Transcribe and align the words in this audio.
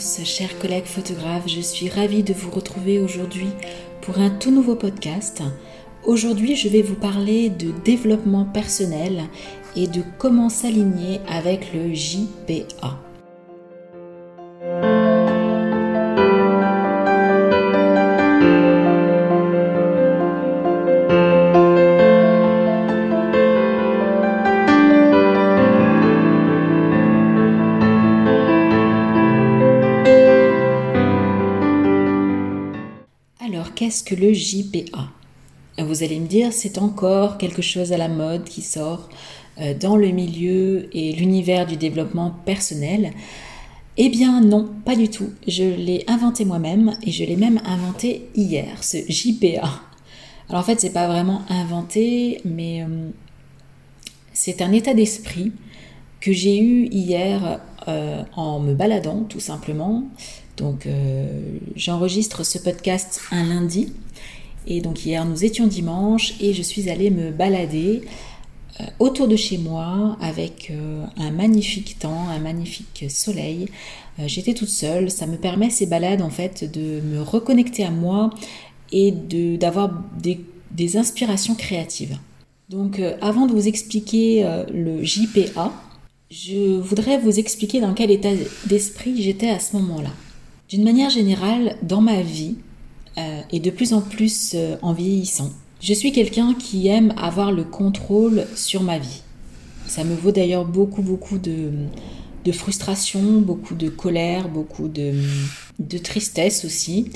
tous, 0.00 0.24
chers 0.24 0.58
collègues 0.58 0.86
photographes. 0.86 1.46
Je 1.46 1.60
suis 1.60 1.90
ravie 1.90 2.22
de 2.22 2.32
vous 2.32 2.50
retrouver 2.50 2.98
aujourd'hui 2.98 3.48
pour 4.00 4.18
un 4.18 4.30
tout 4.30 4.50
nouveau 4.50 4.74
podcast. 4.74 5.42
Aujourd'hui, 6.04 6.56
je 6.56 6.68
vais 6.68 6.80
vous 6.80 6.94
parler 6.94 7.50
de 7.50 7.70
développement 7.84 8.46
personnel 8.46 9.24
et 9.76 9.88
de 9.88 10.02
comment 10.18 10.48
s'aligner 10.48 11.20
avec 11.28 11.74
le 11.74 11.92
JPA. 11.92 13.09
Que 34.02 34.14
le 34.14 34.32
JPA 34.32 35.08
Vous 35.78 36.02
allez 36.02 36.20
me 36.20 36.26
dire, 36.26 36.52
c'est 36.52 36.78
encore 36.78 37.38
quelque 37.38 37.62
chose 37.62 37.92
à 37.92 37.98
la 37.98 38.08
mode 38.08 38.44
qui 38.44 38.62
sort 38.62 39.08
euh, 39.60 39.74
dans 39.74 39.96
le 39.96 40.08
milieu 40.08 40.88
et 40.96 41.12
l'univers 41.12 41.66
du 41.66 41.76
développement 41.76 42.34
personnel. 42.44 43.12
Eh 43.96 44.08
bien 44.08 44.40
non, 44.40 44.70
pas 44.84 44.96
du 44.96 45.08
tout. 45.08 45.30
Je 45.46 45.64
l'ai 45.64 46.04
inventé 46.06 46.44
moi-même 46.44 46.96
et 47.02 47.10
je 47.10 47.24
l'ai 47.24 47.36
même 47.36 47.60
inventé 47.64 48.28
hier, 48.34 48.82
ce 48.82 48.98
JPA. 49.08 49.68
Alors 50.48 50.60
en 50.60 50.64
fait, 50.64 50.80
c'est 50.80 50.92
pas 50.92 51.06
vraiment 51.06 51.42
inventé, 51.48 52.40
mais 52.44 52.82
euh, 52.82 53.10
c'est 54.32 54.62
un 54.62 54.72
état 54.72 54.94
d'esprit 54.94 55.52
que 56.20 56.32
j'ai 56.32 56.58
eu 56.60 56.86
hier 56.86 57.60
euh, 57.88 58.22
en 58.36 58.60
me 58.60 58.74
baladant, 58.74 59.24
tout 59.24 59.40
simplement. 59.40 60.04
Donc, 60.56 60.86
euh, 60.86 61.58
j'enregistre 61.76 62.44
ce 62.44 62.58
podcast 62.58 63.20
un 63.30 63.44
lundi. 63.44 63.92
Et 64.66 64.80
donc, 64.80 65.06
hier, 65.06 65.24
nous 65.24 65.44
étions 65.44 65.66
dimanche 65.66 66.34
et 66.40 66.52
je 66.52 66.62
suis 66.62 66.90
allée 66.90 67.10
me 67.10 67.30
balader 67.30 68.02
euh, 68.78 68.84
autour 68.98 69.26
de 69.26 69.36
chez 69.36 69.56
moi 69.56 70.18
avec 70.20 70.70
euh, 70.70 71.04
un 71.16 71.30
magnifique 71.30 71.98
temps, 71.98 72.28
un 72.28 72.38
magnifique 72.38 73.06
soleil. 73.08 73.68
J'étais 74.26 74.52
toute 74.52 74.68
seule. 74.68 75.10
Ça 75.10 75.26
me 75.26 75.38
permet 75.38 75.70
ces 75.70 75.86
balades, 75.86 76.20
en 76.20 76.28
fait, 76.28 76.70
de 76.70 77.00
me 77.00 77.22
reconnecter 77.22 77.84
à 77.84 77.90
moi 77.90 78.28
et 78.92 79.12
d'avoir 79.12 79.90
des, 80.20 80.40
des, 80.72 80.98
inspirations 80.98 81.54
créatives. 81.54 82.18
Donc, 82.68 83.00
avant 83.22 83.46
de 83.46 83.52
vous 83.52 83.66
expliquer 83.66 84.46
le 84.74 85.02
JPA, 85.02 85.72
je 86.30 86.78
voudrais 86.78 87.16
vous 87.16 87.38
expliquer 87.38 87.80
dans 87.80 87.94
quel 87.94 88.10
état 88.10 88.28
d'esprit 88.66 89.22
j'étais 89.22 89.48
à 89.48 89.58
ce 89.58 89.74
moment-là. 89.76 90.10
D'une 90.70 90.84
manière 90.84 91.10
générale, 91.10 91.74
dans 91.82 92.00
ma 92.00 92.22
vie, 92.22 92.54
euh, 93.18 93.40
et 93.50 93.58
de 93.58 93.70
plus 93.70 93.92
en 93.92 94.00
plus 94.00 94.52
euh, 94.54 94.76
en 94.82 94.92
vieillissant, 94.92 95.50
je 95.80 95.92
suis 95.92 96.12
quelqu'un 96.12 96.54
qui 96.54 96.86
aime 96.86 97.12
avoir 97.16 97.50
le 97.50 97.64
contrôle 97.64 98.46
sur 98.54 98.84
ma 98.84 99.00
vie. 99.00 99.22
Ça 99.88 100.04
me 100.04 100.14
vaut 100.14 100.30
d'ailleurs 100.30 100.64
beaucoup, 100.64 101.02
beaucoup 101.02 101.38
de, 101.38 101.72
frustration, 102.52 103.40
beaucoup 103.40 103.74
de 103.74 103.88
colère, 103.88 104.48
beaucoup 104.48 104.86
de, 104.86 105.14
de 105.80 105.98
tristesse 105.98 106.64
aussi, 106.64 107.10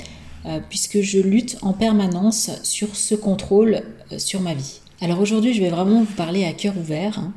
euh, 0.45 0.59
puisque 0.69 0.99
je 0.99 1.19
lutte 1.19 1.57
en 1.61 1.71
permanence 1.71 2.51
sur 2.63 2.93
ce 2.97 3.15
contrôle 3.15 3.83
sur 4.17 4.41
ma 4.41 4.53
vie. 4.53 4.81
Alors 5.01 5.19
aujourd'hui, 5.19 5.53
je 5.53 5.61
vais 5.61 5.69
vraiment 5.69 6.03
vous 6.03 6.13
parler 6.13 6.45
à 6.45 6.53
cœur 6.53 6.77
ouvert, 6.77 7.19
hein, 7.19 7.33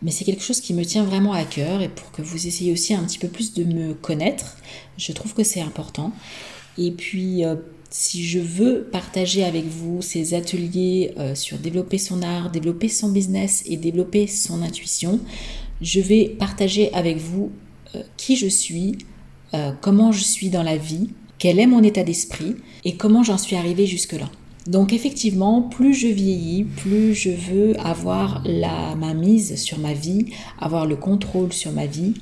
mais 0.00 0.12
c'est 0.12 0.24
quelque 0.24 0.44
chose 0.44 0.60
qui 0.60 0.74
me 0.74 0.84
tient 0.84 1.02
vraiment 1.02 1.32
à 1.32 1.42
cœur 1.44 1.82
et 1.82 1.88
pour 1.88 2.12
que 2.12 2.22
vous 2.22 2.46
essayiez 2.46 2.72
aussi 2.72 2.94
un 2.94 3.02
petit 3.02 3.18
peu 3.18 3.26
plus 3.26 3.52
de 3.52 3.64
me 3.64 3.94
connaître, 3.94 4.56
je 4.96 5.12
trouve 5.12 5.34
que 5.34 5.42
c'est 5.42 5.60
important. 5.60 6.12
Et 6.78 6.92
puis, 6.92 7.44
euh, 7.44 7.56
si 7.90 8.24
je 8.24 8.38
veux 8.38 8.88
partager 8.92 9.42
avec 9.42 9.66
vous 9.66 10.02
ces 10.02 10.34
ateliers 10.34 11.12
euh, 11.18 11.34
sur 11.34 11.58
développer 11.58 11.98
son 11.98 12.22
art, 12.22 12.52
développer 12.52 12.88
son 12.88 13.10
business 13.10 13.64
et 13.66 13.76
développer 13.76 14.28
son 14.28 14.62
intuition, 14.62 15.18
je 15.82 16.00
vais 16.00 16.28
partager 16.38 16.92
avec 16.94 17.16
vous 17.18 17.50
euh, 17.96 18.02
qui 18.16 18.36
je 18.36 18.46
suis, 18.46 18.98
comment 19.80 20.12
je 20.12 20.22
suis 20.22 20.48
dans 20.48 20.62
la 20.62 20.76
vie, 20.76 21.10
quel 21.38 21.58
est 21.58 21.66
mon 21.66 21.82
état 21.82 22.04
d'esprit 22.04 22.54
et 22.84 22.94
comment 22.94 23.24
j'en 23.24 23.36
suis 23.36 23.56
arrivée 23.56 23.84
jusque-là. 23.84 24.30
Donc 24.70 24.92
effectivement, 24.92 25.62
plus 25.62 25.94
je 25.94 26.06
vieillis, 26.06 26.62
plus 26.62 27.12
je 27.12 27.30
veux 27.30 27.74
avoir 27.80 28.40
la 28.46 28.94
mise 29.14 29.60
sur 29.60 29.80
ma 29.80 29.94
vie, 29.94 30.26
avoir 30.60 30.86
le 30.86 30.94
contrôle 30.94 31.52
sur 31.52 31.72
ma 31.72 31.86
vie. 31.86 32.14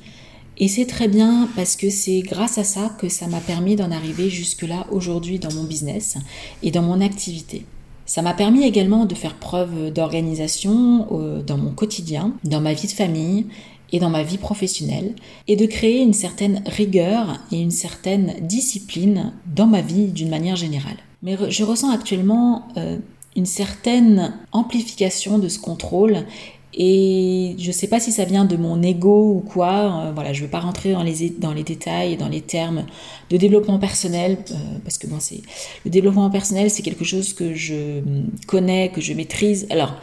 Et 0.56 0.66
c'est 0.66 0.86
très 0.86 1.08
bien 1.08 1.50
parce 1.56 1.76
que 1.76 1.90
c'est 1.90 2.20
grâce 2.20 2.56
à 2.56 2.64
ça 2.64 2.96
que 2.98 3.10
ça 3.10 3.26
m'a 3.26 3.40
permis 3.40 3.76
d'en 3.76 3.90
arriver 3.90 4.30
jusque-là 4.30 4.86
aujourd'hui 4.90 5.38
dans 5.38 5.52
mon 5.52 5.64
business 5.64 6.16
et 6.62 6.70
dans 6.70 6.80
mon 6.80 7.02
activité. 7.02 7.66
Ça 8.06 8.22
m'a 8.22 8.32
permis 8.32 8.64
également 8.64 9.04
de 9.04 9.14
faire 9.14 9.34
preuve 9.34 9.92
d'organisation 9.92 11.06
euh, 11.12 11.42
dans 11.42 11.58
mon 11.58 11.72
quotidien, 11.72 12.32
dans 12.44 12.62
ma 12.62 12.72
vie 12.72 12.86
de 12.86 12.92
famille 12.92 13.44
et 13.92 13.98
dans 13.98 14.08
ma 14.08 14.22
vie 14.22 14.38
professionnelle, 14.38 15.14
et 15.48 15.56
de 15.56 15.66
créer 15.66 16.00
une 16.00 16.14
certaine 16.14 16.62
rigueur 16.64 17.40
et 17.52 17.60
une 17.60 17.70
certaine 17.70 18.36
discipline 18.40 19.34
dans 19.54 19.66
ma 19.66 19.82
vie 19.82 20.06
d'une 20.06 20.30
manière 20.30 20.56
générale. 20.56 20.96
Mais 21.22 21.36
je 21.50 21.64
ressens 21.64 21.90
actuellement 21.90 22.68
euh, 22.76 22.98
une 23.36 23.46
certaine 23.46 24.34
amplification 24.52 25.38
de 25.38 25.48
ce 25.48 25.58
contrôle 25.58 26.24
et 26.74 27.56
je 27.58 27.66
ne 27.66 27.72
sais 27.72 27.88
pas 27.88 27.98
si 27.98 28.12
ça 28.12 28.24
vient 28.24 28.44
de 28.44 28.56
mon 28.56 28.82
ego 28.82 29.34
ou 29.36 29.40
quoi. 29.40 30.04
Euh, 30.06 30.12
voilà, 30.12 30.32
je 30.32 30.40
ne 30.40 30.46
veux 30.46 30.50
pas 30.50 30.60
rentrer 30.60 30.92
dans 30.92 31.02
les, 31.02 31.30
dans 31.30 31.52
les 31.52 31.64
détails 31.64 32.12
et 32.12 32.16
dans 32.16 32.28
les 32.28 32.40
termes 32.40 32.84
de 33.30 33.36
développement 33.36 33.78
personnel, 33.78 34.38
euh, 34.50 34.54
parce 34.84 34.98
que 34.98 35.06
bon, 35.06 35.18
le 35.84 35.90
développement 35.90 36.30
personnel, 36.30 36.70
c'est 36.70 36.82
quelque 36.82 37.04
chose 37.04 37.32
que 37.32 37.54
je 37.54 38.00
connais, 38.46 38.90
que 38.90 39.00
je 39.00 39.12
maîtrise. 39.14 39.66
Alors, 39.70 39.94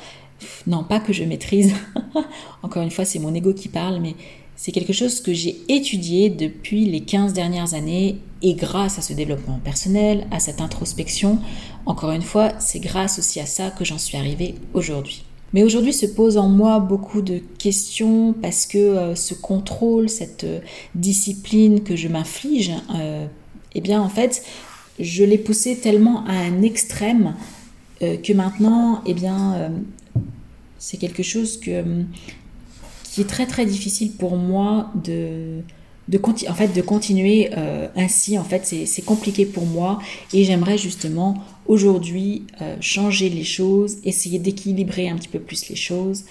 non, 0.67 0.83
pas 0.83 0.99
que 0.99 1.13
je 1.13 1.23
maîtrise. 1.23 1.73
Encore 2.63 2.83
une 2.83 2.91
fois, 2.91 3.05
c'est 3.05 3.19
mon 3.19 3.33
ego 3.33 3.53
qui 3.53 3.69
parle, 3.69 3.99
mais 4.01 4.15
c'est 4.55 4.71
quelque 4.71 4.93
chose 4.93 5.21
que 5.21 5.33
j'ai 5.33 5.61
étudié 5.69 6.29
depuis 6.29 6.85
les 6.85 7.01
15 7.01 7.33
dernières 7.33 7.73
années 7.73 8.17
et 8.41 8.53
grâce 8.53 8.97
à 8.99 9.01
ce 9.01 9.13
développement 9.13 9.59
personnel, 9.63 10.27
à 10.31 10.39
cette 10.39 10.61
introspection, 10.61 11.39
encore 11.85 12.11
une 12.11 12.21
fois, 12.21 12.53
c'est 12.59 12.79
grâce 12.79 13.19
aussi 13.19 13.39
à 13.39 13.45
ça 13.45 13.71
que 13.71 13.83
j'en 13.83 13.97
suis 13.97 14.17
arrivée 14.17 14.55
aujourd'hui. 14.73 15.25
Mais 15.53 15.63
aujourd'hui 15.63 15.93
se 15.93 16.05
pose 16.05 16.37
en 16.37 16.49
moi 16.49 16.79
beaucoup 16.79 17.21
de 17.21 17.37
questions 17.37 18.33
parce 18.33 18.65
que 18.65 18.77
euh, 18.77 19.15
ce 19.15 19.33
contrôle, 19.33 20.09
cette 20.09 20.43
euh, 20.43 20.59
discipline 20.95 21.81
que 21.81 21.95
je 21.95 22.07
m'inflige, 22.07 22.71
euh, 22.93 23.25
eh 23.73 23.81
bien 23.81 24.01
en 24.01 24.09
fait, 24.09 24.43
je 24.99 25.23
l'ai 25.23 25.37
poussé 25.37 25.77
tellement 25.77 26.25
à 26.25 26.33
un 26.33 26.61
extrême 26.61 27.35
que 28.01 28.33
maintenant, 28.33 29.01
eh 29.05 29.13
bien, 29.13 29.71
c'est 30.77 30.97
quelque 30.97 31.23
chose 31.23 31.57
que 31.57 31.83
qui 33.15 33.21
est 33.21 33.29
très 33.29 33.45
très 33.45 33.65
difficile 33.65 34.11
pour 34.11 34.35
moi 34.35 34.91
de, 34.93 35.61
de, 36.09 36.19
en 36.49 36.53
fait, 36.53 36.75
de 36.75 36.81
continuer 36.81 37.49
euh, 37.55 37.87
ainsi. 37.95 38.37
En 38.37 38.43
fait, 38.43 38.65
c'est 38.65 39.05
compliqué 39.05 39.45
pour 39.45 39.65
moi 39.65 39.99
et 40.33 40.43
j'aimerais 40.43 40.77
justement 40.77 41.41
aujourd'hui 41.65 42.43
euh, 42.61 42.75
changer 42.81 43.29
les 43.29 43.45
choses, 43.45 43.99
essayer 44.03 44.37
d'équilibrer 44.37 45.07
un 45.07 45.15
petit 45.15 45.29
peu 45.29 45.39
plus 45.39 45.69
les 45.69 45.77
choses. 45.77 46.25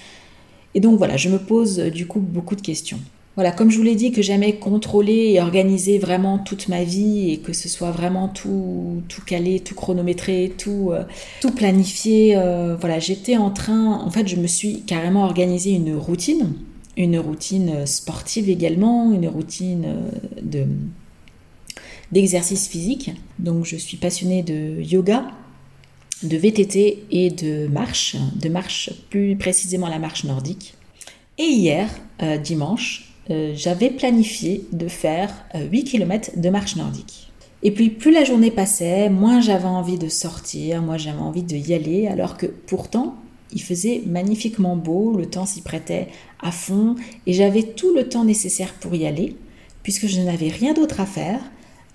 Et 0.74 0.80
donc 0.80 0.98
voilà, 0.98 1.16
je 1.16 1.30
me 1.30 1.38
pose 1.38 1.80
euh, 1.80 1.88
du 1.88 2.06
coup 2.06 2.20
beaucoup 2.20 2.54
de 2.54 2.60
questions. 2.60 3.00
Voilà, 3.34 3.50
comme 3.50 3.70
je 3.70 3.78
vous 3.78 3.82
l'ai 3.82 3.94
dit, 3.96 4.12
que 4.12 4.20
j'aimais 4.20 4.56
contrôler 4.56 5.32
et 5.32 5.40
organiser 5.40 5.98
vraiment 5.98 6.38
toute 6.38 6.68
ma 6.68 6.84
vie 6.84 7.30
et 7.30 7.38
que 7.38 7.54
ce 7.54 7.70
soit 7.70 7.92
vraiment 7.92 8.28
tout, 8.28 9.02
tout 9.08 9.22
calé, 9.22 9.58
tout 9.58 9.74
chronométré, 9.74 10.52
tout, 10.58 10.92
tout 11.40 11.50
planifié. 11.50 12.36
voilà, 12.78 13.00
j'étais 13.00 13.36
en 13.36 13.50
train, 13.50 13.94
en 13.94 14.08
fait, 14.08 14.28
je 14.28 14.36
me 14.36 14.46
suis 14.46 14.82
carrément 14.82 15.24
organisé 15.24 15.70
une 15.70 15.96
routine 15.96 16.54
une 16.96 17.18
routine 17.18 17.86
sportive 17.86 18.48
également, 18.48 19.12
une 19.12 19.28
routine 19.28 19.84
euh, 19.86 20.10
de, 20.42 20.66
d'exercice 22.12 22.68
physique. 22.68 23.12
Donc 23.38 23.64
je 23.64 23.76
suis 23.76 23.96
passionnée 23.96 24.42
de 24.42 24.80
yoga, 24.80 25.26
de 26.22 26.36
VTT 26.36 27.04
et 27.10 27.30
de 27.30 27.66
marche, 27.66 28.16
de 28.36 28.48
marche 28.48 28.90
plus 29.10 29.36
précisément 29.36 29.88
la 29.88 29.98
marche 29.98 30.24
nordique. 30.24 30.74
Et 31.38 31.44
hier, 31.44 31.88
euh, 32.22 32.38
dimanche, 32.38 33.12
euh, 33.30 33.52
j'avais 33.56 33.90
planifié 33.90 34.66
de 34.72 34.86
faire 34.86 35.30
8 35.54 35.84
km 35.84 36.30
de 36.36 36.48
marche 36.50 36.76
nordique. 36.76 37.32
Et 37.62 37.70
puis 37.70 37.88
plus 37.88 38.12
la 38.12 38.24
journée 38.24 38.50
passait, 38.50 39.08
moins 39.08 39.40
j'avais 39.40 39.64
envie 39.64 39.98
de 39.98 40.08
sortir, 40.08 40.82
moins 40.82 40.98
j'avais 40.98 41.18
envie 41.18 41.42
de 41.42 41.56
y 41.56 41.72
aller, 41.72 42.06
alors 42.06 42.36
que 42.36 42.46
pourtant 42.46 43.16
il 43.54 43.62
faisait 43.62 44.02
magnifiquement 44.06 44.76
beau, 44.76 45.16
le 45.16 45.26
temps 45.26 45.46
s'y 45.46 45.62
prêtait 45.62 46.08
à 46.40 46.50
fond 46.50 46.96
et 47.26 47.32
j'avais 47.32 47.62
tout 47.62 47.94
le 47.94 48.08
temps 48.08 48.24
nécessaire 48.24 48.74
pour 48.74 48.94
y 48.94 49.06
aller 49.06 49.36
puisque 49.82 50.06
je 50.06 50.20
n'avais 50.20 50.48
rien 50.48 50.74
d'autre 50.74 51.00
à 51.00 51.06
faire. 51.06 51.40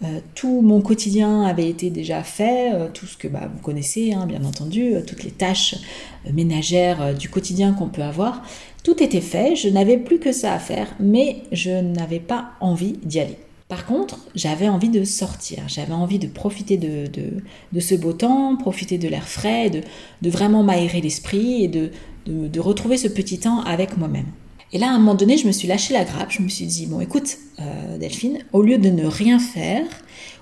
Euh, 0.01 0.19
tout 0.33 0.61
mon 0.61 0.79
quotidien 0.79 1.41
avait 1.41 1.69
été 1.69 1.89
déjà 1.89 2.23
fait, 2.23 2.73
euh, 2.73 2.87
tout 2.93 3.05
ce 3.05 3.17
que 3.17 3.27
bah, 3.27 3.51
vous 3.53 3.61
connaissez, 3.61 4.13
hein, 4.13 4.25
bien 4.25 4.45
entendu, 4.45 4.93
euh, 4.93 5.01
toutes 5.05 5.23
les 5.23 5.31
tâches 5.31 5.75
ménagères 6.31 7.13
du 7.13 7.27
quotidien 7.27 7.73
qu'on 7.73 7.89
peut 7.89 8.03
avoir. 8.03 8.43
Tout 8.83 9.03
était 9.03 9.19
fait, 9.19 9.57
je 9.57 9.67
n'avais 9.67 9.97
plus 9.97 10.19
que 10.19 10.31
ça 10.31 10.53
à 10.53 10.59
faire, 10.59 10.87
mais 11.01 11.43
je 11.51 11.71
n'avais 11.71 12.21
pas 12.21 12.51
envie 12.61 12.93
d'y 13.03 13.19
aller. 13.19 13.37
Par 13.69 13.85
contre, 13.85 14.17
j'avais 14.33 14.67
envie 14.67 14.89
de 14.89 15.03
sortir, 15.03 15.59
j'avais 15.67 15.93
envie 15.93 16.17
de 16.17 16.25
profiter 16.25 16.75
de, 16.75 17.79
ce 17.79 17.93
beau 17.93 18.13
temps, 18.13 18.57
profiter 18.57 18.97
de 18.97 19.07
l'air 19.07 19.29
frais, 19.29 19.69
de, 19.69 20.29
vraiment 20.29 20.63
m'aérer 20.63 21.01
l'esprit 21.01 21.63
et 21.63 21.67
de, 21.67 22.59
retrouver 22.59 22.97
ce 22.97 23.07
petit 23.07 23.37
temps 23.37 23.61
avec 23.61 23.95
moi-même. 23.95 24.25
Et 24.73 24.79
là, 24.79 24.87
à 24.87 24.93
un 24.93 24.97
moment 24.97 25.13
donné, 25.13 25.37
je 25.37 25.45
me 25.45 25.51
suis 25.51 25.67
lâché 25.67 25.93
la 25.93 26.03
grappe, 26.03 26.31
je 26.31 26.41
me 26.41 26.49
suis 26.49 26.65
dit, 26.65 26.87
bon 26.87 26.99
écoute, 26.99 27.37
euh, 27.59 27.99
Delphine, 27.99 28.39
au 28.53 28.63
lieu 28.63 28.79
de 28.79 28.89
ne 28.89 29.05
rien 29.05 29.37
faire, 29.37 29.85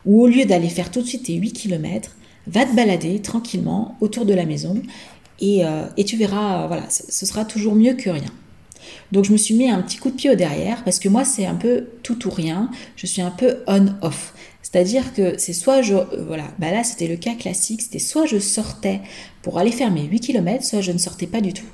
ou 0.05 0.23
au 0.23 0.27
lieu 0.27 0.45
d'aller 0.45 0.69
faire 0.69 0.89
tout 0.89 1.01
de 1.01 1.07
suite 1.07 1.23
tes 1.23 1.33
8 1.33 1.51
km, 1.51 2.15
va 2.47 2.65
te 2.65 2.73
balader 2.73 3.21
tranquillement 3.21 3.97
autour 3.99 4.25
de 4.25 4.33
la 4.33 4.45
maison 4.45 4.81
et, 5.41 5.65
euh, 5.65 5.85
et 5.97 6.05
tu 6.05 6.15
verras, 6.15 6.67
voilà, 6.67 6.83
ce 6.89 7.25
sera 7.25 7.43
toujours 7.43 7.75
mieux 7.75 7.93
que 7.93 8.09
rien. 8.09 8.31
Donc 9.11 9.25
je 9.25 9.31
me 9.31 9.37
suis 9.37 9.55
mis 9.55 9.69
un 9.69 9.81
petit 9.81 9.97
coup 9.97 10.09
de 10.09 10.15
pied 10.15 10.29
au 10.29 10.35
derrière 10.35 10.83
parce 10.83 10.99
que 10.99 11.09
moi 11.09 11.23
c'est 11.23 11.45
un 11.45 11.55
peu 11.55 11.87
tout 12.03 12.27
ou 12.27 12.29
rien, 12.29 12.69
je 12.95 13.05
suis 13.05 13.21
un 13.21 13.31
peu 13.31 13.57
on-off. 13.67 14.33
C'est-à-dire 14.69 15.13
que 15.13 15.37
c'est 15.37 15.53
soit 15.53 15.81
je... 15.81 15.95
Euh, 15.95 16.25
voilà, 16.27 16.43
bah 16.59 16.71
là 16.71 16.83
c'était 16.83 17.07
le 17.07 17.15
cas 17.15 17.35
classique, 17.35 17.81
c'était 17.81 17.99
soit 17.99 18.25
je 18.25 18.37
sortais 18.37 18.99
pour 19.41 19.59
aller 19.59 19.71
faire 19.71 19.91
mes 19.91 20.03
8 20.03 20.19
km, 20.19 20.63
soit 20.63 20.81
je 20.81 20.91
ne 20.91 20.97
sortais 20.97 21.27
pas 21.27 21.39
du 21.39 21.53
tout. 21.53 21.65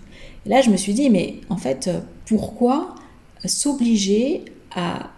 Et 0.45 0.50
là 0.50 0.62
je 0.62 0.69
me 0.69 0.77
suis 0.77 0.94
dit, 0.94 1.09
mais 1.09 1.38
en 1.50 1.57
fait, 1.57 1.88
euh, 1.88 2.01
pourquoi 2.27 2.94
s'obliger 3.45 4.45
à, 4.75 5.09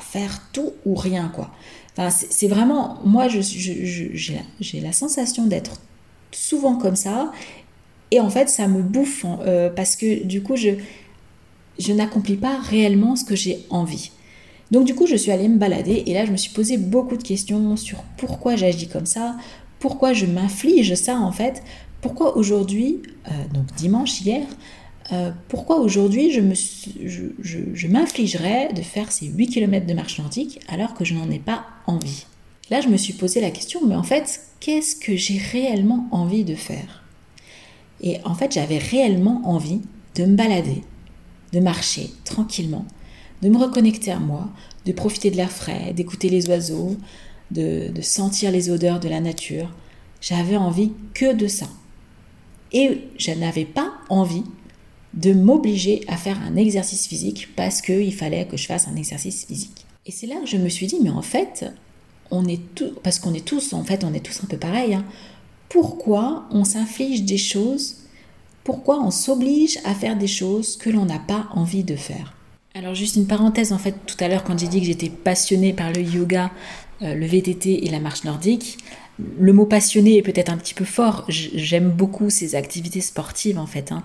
faire 0.00 0.42
tout 0.52 0.72
ou 0.84 0.94
rien 0.94 1.32
quoi? 1.34 1.50
Enfin, 1.96 2.10
c'est 2.10 2.46
vraiment, 2.46 3.00
moi 3.04 3.26
j'ai 3.28 4.80
la, 4.80 4.92
sensation 4.92 5.46
d'être 5.46 5.80
souvent 6.30 6.76
comme 6.76 6.96
ça 6.96 7.32
et 8.12 8.20
en 8.20 8.30
fait 8.30 8.48
ça 8.48 8.68
me 8.68 8.82
bouffe 8.82 9.24
euh, 9.40 9.68
parce 9.68 9.96
que 9.96 10.22
du 10.24 10.42
coup 10.42 10.56
je 10.56 10.70
je 11.80 11.92
n'accomplis 11.92 12.36
pas 12.36 12.58
réellement 12.58 13.16
ce 13.16 13.24
que 13.24 13.36
j'ai 13.36 13.66
envie. 13.70 14.10
Donc 14.70 14.84
du 14.84 14.94
coup, 14.94 15.06
je 15.06 15.16
suis 15.16 15.32
allée 15.32 15.48
me 15.48 15.58
balader 15.58 16.04
et 16.06 16.14
là, 16.14 16.24
je 16.24 16.30
me 16.30 16.36
suis 16.36 16.52
posé 16.52 16.78
beaucoup 16.78 17.16
de 17.16 17.22
questions 17.22 17.76
sur 17.76 18.02
pourquoi 18.16 18.56
j'agis 18.56 18.88
comme 18.88 19.06
ça, 19.06 19.36
pourquoi 19.78 20.12
je 20.12 20.26
m'inflige 20.26 20.94
ça 20.94 21.18
en 21.18 21.32
fait, 21.32 21.62
pourquoi 22.00 22.36
aujourd'hui, 22.36 23.00
euh, 23.28 23.30
donc 23.52 23.66
dimanche 23.76 24.20
hier, 24.20 24.46
euh, 25.12 25.32
pourquoi 25.48 25.78
aujourd'hui 25.78 26.30
je, 26.30 26.40
me, 26.40 26.54
je, 26.54 27.86
m'infligerais 27.88 28.72
de 28.72 28.82
faire 28.82 29.10
ces 29.10 29.26
8 29.26 29.48
km 29.48 29.86
de 29.86 29.94
marche 29.94 30.18
nordique 30.20 30.60
alors 30.68 30.94
que 30.94 31.04
je 31.04 31.14
n'en 31.14 31.28
ai 31.30 31.40
pas 31.40 31.64
envie? 31.86 32.26
Là, 32.70 32.80
je 32.80 32.88
me 32.88 32.96
suis 32.96 33.14
posé 33.14 33.40
la 33.40 33.50
question, 33.50 33.80
mais 33.84 33.96
en 33.96 34.04
fait, 34.04 34.42
qu'est-ce 34.60 34.94
que 34.94 35.16
j'ai 35.16 35.38
réellement 35.38 36.06
envie 36.12 36.44
de 36.44 36.54
faire? 36.54 37.02
Et 38.00 38.18
en 38.24 38.34
fait, 38.34 38.52
j'avais 38.52 38.78
réellement 38.78 39.42
envie 39.44 39.80
de 40.14 40.24
me 40.24 40.36
balader, 40.36 40.82
de 41.52 41.60
marcher 41.60 42.10
tranquillement, 42.24 42.84
de 43.42 43.48
me 43.48 43.58
reconnecter 43.58 44.10
à 44.12 44.18
moi, 44.18 44.48
de 44.86 44.92
profiter 44.92 45.30
de 45.30 45.36
l'air 45.36 45.50
frais, 45.50 45.92
d'écouter 45.94 46.28
les 46.28 46.48
oiseaux, 46.48 46.96
de, 47.50 47.90
sentir 48.02 48.50
les 48.50 48.70
odeurs 48.70 49.00
de 49.00 49.08
la 49.08 49.20
nature. 49.20 49.70
J'avais 50.20 50.56
envie 50.56 50.92
que 51.14 51.34
de 51.34 51.46
ça. 51.46 51.66
Et 52.72 53.02
je 53.18 53.32
n'avais 53.32 53.64
pas 53.64 53.92
envie 54.08 54.44
de 55.14 55.32
m'obliger 55.32 56.02
à 56.06 56.16
faire 56.16 56.40
un 56.40 56.54
exercice 56.56 57.08
physique 57.08 57.48
parce 57.56 57.82
qu'il 57.82 58.14
fallait 58.14 58.46
que 58.46 58.56
je 58.56 58.66
fasse 58.66 58.86
un 58.86 58.94
exercice 58.94 59.44
physique. 59.44 59.86
Et 60.06 60.12
c'est 60.12 60.26
là 60.26 60.36
que 60.36 60.46
je 60.46 60.56
me 60.56 60.68
suis 60.68 60.86
dit, 60.86 60.98
mais 61.02 61.10
en 61.10 61.22
fait, 61.22 61.66
on 62.30 62.46
est 62.46 62.60
tous, 62.74 62.92
parce 63.02 63.18
qu'on 63.18 63.34
est 63.34 63.44
tous, 63.44 63.72
en 63.72 63.82
fait, 63.82 64.04
on 64.04 64.14
est 64.14 64.24
tous 64.24 64.40
un 64.44 64.46
peu 64.46 64.56
pareils, 64.56 64.94
hein, 64.94 65.04
pourquoi 65.68 66.46
on 66.50 66.64
s'inflige 66.64 67.24
des 67.24 67.38
choses 67.38 67.96
pourquoi 68.64 69.00
on 69.00 69.10
s'oblige 69.10 69.78
à 69.84 69.94
faire 69.94 70.16
des 70.16 70.26
choses 70.26 70.76
que 70.76 70.90
l'on 70.90 71.04
n'a 71.04 71.18
pas 71.18 71.48
envie 71.52 71.84
de 71.84 71.96
faire. 71.96 72.34
Alors 72.74 72.94
juste 72.94 73.16
une 73.16 73.26
parenthèse, 73.26 73.72
en 73.72 73.78
fait, 73.78 73.94
tout 74.06 74.16
à 74.20 74.28
l'heure 74.28 74.44
quand 74.44 74.58
j'ai 74.58 74.68
dit 74.68 74.80
que 74.80 74.86
j'étais 74.86 75.10
passionnée 75.10 75.72
par 75.72 75.92
le 75.92 76.02
yoga, 76.02 76.50
euh, 77.02 77.14
le 77.14 77.26
VTT 77.26 77.86
et 77.86 77.90
la 77.90 77.98
marche 77.98 78.24
nordique, 78.24 78.78
le 79.38 79.52
mot 79.52 79.66
passionné 79.66 80.16
est 80.16 80.22
peut-être 80.22 80.50
un 80.50 80.56
petit 80.56 80.74
peu 80.74 80.84
fort. 80.84 81.24
J'aime 81.28 81.90
beaucoup 81.90 82.30
ces 82.30 82.54
activités 82.54 83.00
sportives 83.00 83.58
en 83.58 83.66
fait. 83.66 83.92
Hein. 83.92 84.02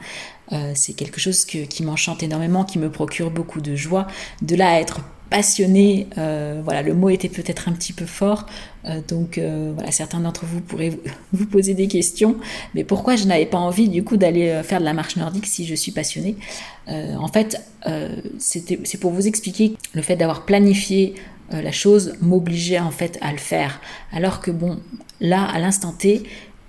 Euh, 0.51 0.71
c'est 0.75 0.93
quelque 0.93 1.19
chose 1.19 1.45
qui 1.45 1.83
m'enchante 1.83 2.23
énormément, 2.23 2.65
qui 2.65 2.79
me 2.79 2.89
procure 2.89 3.31
beaucoup 3.31 3.61
de 3.61 3.75
joie. 3.75 4.07
De 4.41 4.55
là 4.55 4.79
être 4.79 4.99
passionné, 5.29 6.07
euh, 6.17 6.61
voilà, 6.63 6.81
le 6.81 6.93
mot 6.93 7.09
était 7.09 7.29
peut-être 7.29 7.67
un 7.67 7.73
petit 7.73 7.93
peu 7.93 8.05
fort. 8.05 8.45
Euh, 8.85 9.01
donc 9.07 9.39
voilà, 9.39 9.91
certains 9.91 10.19
d'entre 10.19 10.45
vous 10.45 10.61
pourraient 10.61 10.97
vous, 11.33 11.45
poser 11.45 11.73
des 11.73 11.87
questions. 11.87 12.37
Mais 12.73 12.83
pourquoi 12.83 13.15
je 13.15 13.25
n'avais 13.25 13.45
pas 13.45 13.57
envie 13.57 13.89
du 13.89 14.03
coup 14.03 14.17
d'aller 14.17 14.61
faire 14.63 14.79
de 14.79 14.85
la 14.85 14.93
marche 14.93 15.15
nordique 15.15 15.45
si 15.45 15.65
je 15.65 15.75
suis 15.75 15.91
passionnée? 15.91 16.35
En 16.87 17.27
fait, 17.27 17.59
c'est 18.37 18.99
pour 18.99 19.11
vous 19.11 19.27
expliquer 19.27 19.75
le 19.93 20.01
fait 20.01 20.15
d'avoir 20.15 20.45
planifié 20.45 21.15
la 21.51 21.71
chose 21.71 22.15
m'obligeait 22.21 22.79
en 22.79 22.91
fait 22.91 23.17
à 23.21 23.31
le 23.31 23.37
faire. 23.37 23.81
Alors 24.11 24.39
que 24.39 24.51
bon, 24.51 24.79
là, 25.19 25.43
à 25.45 25.59
l'instant 25.59 25.93
T, 25.93 26.23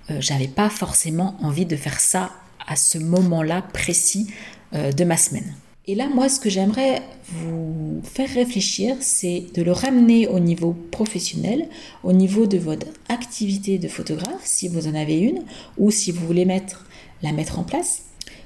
j'avais 0.09 0.47
pas 0.47 0.69
forcément 0.69 1.37
envie 1.41 1.65
de 1.65 1.75
faire 1.75 1.99
ça 1.99 2.31
à 2.67 2.75
ce 2.75 2.97
moment-là 2.97 3.61
précis 3.61 4.27
euh, 4.73 4.91
de 4.91 5.03
ma 5.05 5.15
semaine. 5.15 5.55
Et 5.89 5.95
là, 5.95 6.09
moi, 6.09 6.27
ce 6.27 6.41
que 6.41 6.49
j'aimerais 6.49 7.01
vous 7.29 8.01
faire 8.03 8.27
réfléchir, 8.29 8.97
c'est 8.99 9.45
de 9.53 9.61
le 9.61 9.71
ramener 9.71 10.27
au 10.27 10.39
niveau 10.39 10.75
professionnel, 10.91 11.69
au 12.03 12.11
niveau 12.11 12.45
de 12.45 12.57
votre 12.57 12.87
activité 13.07 13.77
de 13.77 13.87
photographe, 13.87 14.41
si 14.43 14.67
vous 14.67 14.89
en 14.89 14.95
avez 14.95 15.17
une, 15.17 15.43
ou 15.77 15.89
si 15.89 16.11
vous 16.11 16.27
voulez 16.27 16.43
mettre, 16.43 16.85
la 17.23 17.31
mettre 17.31 17.57
en 17.57 17.63
place. 17.63 18.01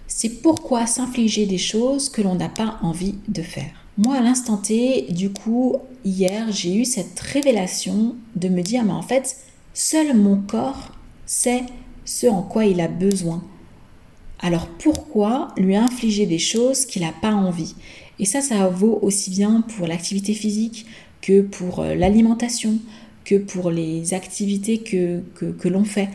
C'est 0.05 0.43
pourquoi 0.43 0.85
s'infliger 0.85 1.47
des 1.47 1.57
choses 1.57 2.09
que 2.09 2.21
l'on 2.21 2.35
n'a 2.35 2.47
pas 2.47 2.77
envie 2.83 3.15
de 3.27 3.41
faire. 3.41 3.71
Moi, 3.97 4.17
à 4.17 4.21
l'instant 4.21 4.57
T, 4.57 5.07
du 5.09 5.31
coup, 5.31 5.77
hier, 6.05 6.51
j'ai 6.51 6.75
eu 6.75 6.85
cette 6.85 7.19
révélation 7.19 8.15
de 8.35 8.49
me 8.49 8.61
dire, 8.61 8.83
mais 8.83 8.93
en 8.93 9.01
fait, 9.01 9.37
seul 9.73 10.15
mon 10.15 10.37
corps 10.37 10.91
sait 11.25 11.63
ce 12.05 12.27
en 12.27 12.43
quoi 12.43 12.65
il 12.65 12.81
a 12.81 12.87
besoin 12.87 13.43
alors 14.41 14.67
pourquoi 14.67 15.49
lui 15.57 15.75
infliger 15.75 16.25
des 16.25 16.39
choses 16.39 16.85
qu'il 16.85 17.03
n'a 17.03 17.13
pas 17.13 17.33
envie? 17.33 17.75
Et 18.19 18.25
ça, 18.25 18.41
ça 18.41 18.67
vaut 18.67 18.99
aussi 19.01 19.29
bien 19.29 19.61
pour 19.61 19.87
l'activité 19.87 20.33
physique 20.33 20.85
que 21.21 21.41
pour 21.41 21.79
euh, 21.79 21.95
l'alimentation, 21.95 22.77
que 23.25 23.35
pour 23.35 23.71
les 23.71 24.13
activités 24.13 24.79
que, 24.79 25.67
l'on 25.67 25.83
fait. 25.83 26.09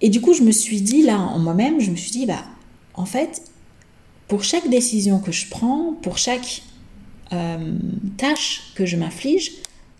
Et 0.00 0.08
du 0.08 0.20
coup, 0.20 0.32
je 0.34 0.42
me 0.42 0.52
suis 0.52 0.80
dit, 0.80 1.02
là, 1.02 1.18
en 1.18 1.38
moi-même, 1.38 1.80
je 1.80 1.90
me 1.90 1.96
suis 1.96 2.12
dit, 2.12 2.26
bah, 2.26 2.44
en 2.94 3.04
fait, 3.04 3.42
pour 4.28 4.44
chaque 4.44 4.68
décision 4.70 5.18
que 5.18 5.32
je 5.32 5.48
prends, 5.48 5.94
pour 6.02 6.16
chaque 6.18 6.62
euh, 7.32 7.78
tâche 8.16 8.72
que 8.74 8.86
je 8.86 8.96
m'inflige, 8.96 9.52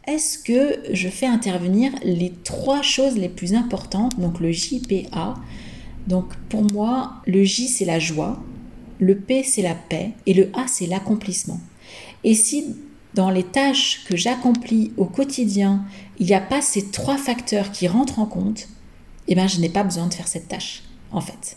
est-ce 0.07 0.39
que 0.39 0.81
je 0.93 1.09
fais 1.09 1.27
intervenir 1.27 1.93
les 2.03 2.33
trois 2.45 2.83
choses 2.83 3.17
les 3.17 3.29
plus 3.29 3.55
importantes, 3.55 4.19
donc 4.19 4.41
le 4.41 4.51
JPA, 4.51 5.35
donc 6.07 6.35
pour 6.49 6.63
moi, 6.73 7.15
le 7.27 7.45
J 7.45 7.69
c'est 7.69 7.85
la 7.85 7.99
joie, 7.99 8.43
le 8.99 9.17
P 9.17 9.43
c'est 9.43 9.63
la 9.63 9.75
paix 9.75 10.13
et 10.27 10.35
le 10.35 10.51
A 10.55 10.67
c'est 10.67 10.87
l'accomplissement. 10.87 11.61
Et 12.25 12.35
si 12.35 12.77
dans 13.15 13.31
les 13.31 13.43
tâches 13.43 14.05
que 14.05 14.17
j'accomplis 14.17 14.93
au 14.97 15.05
quotidien, 15.05 15.85
il 16.19 16.27
n'y 16.27 16.35
a 16.35 16.41
pas 16.41 16.61
ces 16.61 16.91
trois 16.91 17.17
facteurs 17.17 17.73
qui 17.73 17.89
rentrent 17.89 18.19
en 18.19 18.27
compte, 18.27 18.69
eh 19.29 19.35
bien 19.35 19.47
je 19.47 19.61
n'ai 19.61 19.69
pas 19.69 19.83
besoin 19.83 20.07
de 20.07 20.15
faire 20.15 20.29
cette 20.29 20.49
tâche, 20.49 20.83
en 21.11 21.21
fait. 21.21 21.57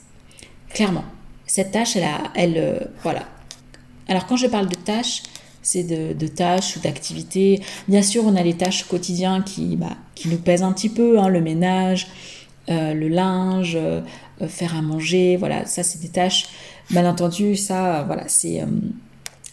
Clairement. 0.70 1.06
Cette 1.46 1.72
tâche, 1.72 1.96
elle, 1.96 2.06
a, 2.06 2.32
elle 2.36 2.58
euh, 2.58 2.80
voilà. 3.04 3.28
Alors 4.08 4.26
quand 4.26 4.38
je 4.38 4.48
parle 4.48 4.68
de 4.68 4.76
tâches, 4.76 5.24
c'est 5.62 5.84
de, 5.84 6.28
tâches 6.28 6.76
ou 6.76 6.80
d'activités. 6.82 7.62
Bien 7.88 8.02
sûr, 8.02 8.24
on 8.26 8.36
a 8.36 8.44
les 8.44 8.56
tâches 8.56 8.84
quotidiennes 8.86 9.44
qui, 9.44 9.78
bah, 9.78 9.96
qui 10.16 10.28
nous 10.28 10.38
pèsent 10.38 10.64
un 10.64 10.74
petit 10.74 10.90
peu, 10.90 11.20
hein, 11.20 11.30
le 11.30 11.42
ménage, 11.42 12.08
euh, 12.70 12.94
le 12.94 13.08
linge, 13.08 13.76
euh, 13.76 14.02
faire 14.48 14.76
à 14.76 14.82
manger, 14.82 15.38
voilà, 15.38 15.66
ça 15.66 15.84
c'est 15.84 16.00
des 16.02 16.10
tâches. 16.10 16.48
Bien 16.90 17.10
entendu, 17.10 17.56
ça, 17.56 18.04
voilà, 18.08 18.24
c'est 18.28 18.62
euh, 18.62 18.66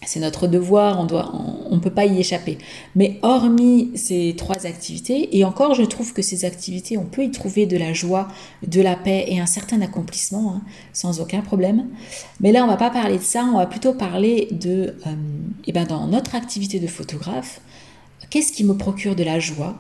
c'est 0.07 0.21
notre 0.21 0.47
devoir, 0.47 0.99
on 0.99 1.05
doit, 1.05 1.31
on, 1.71 1.79
peut 1.79 1.91
pas 1.91 2.07
y 2.07 2.19
échapper. 2.19 2.59
Mais 2.97 3.19
hormis 3.23 3.91
ces 3.95 4.35
trois 4.37 4.67
activités, 4.67 5.37
et 5.37 5.45
encore, 5.45 5.75
je 5.75 5.83
trouve 5.83 6.13
que 6.13 6.23
ces 6.23 6.45
activités, 6.45 6.97
on 6.97 7.05
peut 7.05 7.23
y 7.23 7.31
trouver 7.31 7.67
de 7.67 7.77
la 7.77 7.93
joie, 7.93 8.29
de 8.67 8.81
la 8.81 8.97
paix 8.97 9.27
et 9.29 9.41
un 9.41 9.47
certain 9.47 9.81
accomplissement, 9.83 10.55
hein, 10.55 10.63
sans 10.93 11.21
aucun 11.21 11.43
problème. 11.43 11.87
Mais 12.41 12.51
là, 12.51 12.65
on 12.65 12.67
va 12.67 12.77
pas 12.77 12.91
parler 12.91 13.19
de 13.19 13.23
ça, 13.23 13.45
on 13.45 13.59
va 13.59 13.67
plutôt 13.67 13.93
parler 13.93 14.49
de, 14.53 14.95
et 15.05 15.67
eh 15.67 15.73
ben, 15.73 15.85
dans 15.85 16.07
notre 16.07 16.35
activité 16.35 16.81
de 16.81 16.87
photographe, 16.87 17.61
qu'est-ce 18.31 18.53
qui 18.53 18.65
me 18.65 18.77
procure 18.77 19.15
de 19.15 19.23
la 19.23 19.39
joie, 19.39 19.77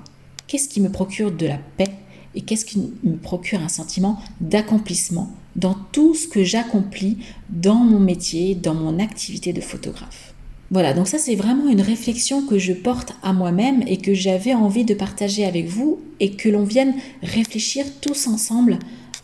qu'est-ce 0.46 0.68
qui 0.68 0.80
me 0.80 0.90
procure 0.90 1.32
de 1.32 1.46
la 1.46 1.58
paix? 1.76 1.92
Et 2.34 2.42
qu'est-ce 2.42 2.64
qui 2.64 2.92
me 3.04 3.16
procure 3.16 3.60
un 3.60 3.68
sentiment 3.68 4.20
d'accomplissement 4.40 5.30
dans 5.56 5.74
tout 5.92 6.14
ce 6.14 6.28
que 6.28 6.44
j'accomplis 6.44 7.18
dans 7.48 7.76
mon 7.76 7.98
métier, 7.98 8.54
dans 8.54 8.74
mon 8.74 8.98
activité 8.98 9.52
de 9.52 9.60
photographe? 9.60 10.34
Voilà, 10.70 10.94
donc 10.94 11.08
ça 11.08 11.18
c'est 11.18 11.34
vraiment 11.34 11.68
une 11.68 11.80
réflexion 11.80 12.46
que 12.46 12.56
je 12.56 12.72
porte 12.72 13.14
à 13.24 13.32
moi-même 13.32 13.82
et 13.88 13.96
que 13.96 14.14
j'avais 14.14 14.54
envie 14.54 14.84
de 14.84 14.94
partager 14.94 15.44
avec 15.44 15.66
vous 15.66 15.98
et 16.20 16.30
que 16.30 16.48
l'on 16.48 16.62
vienne 16.62 16.94
réfléchir 17.22 17.84
tous 18.00 18.28
ensemble 18.28 18.78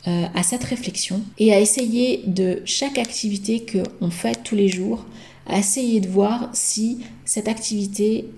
à 0.07 0.43
cette 0.45 0.63
réflexion 0.63 1.21
et 1.39 1.53
à 1.53 1.61
essayer 1.61 2.23
de 2.27 2.63
chaque 2.65 2.97
activité 2.97 3.67
qu'on 3.67 4.11
fait 4.11 4.41
tous 4.45 4.55
les 4.55 4.69
jours, 4.69 5.05
à 5.49 5.59
essayer 5.59 6.01
de 6.01 6.09
voir 6.09 6.49
si 6.53 6.99
cette 7.25 7.49
activité 7.49 8.29